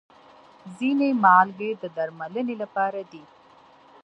[0.77, 3.23] ځینې مالګې د درملنې لپاره دي.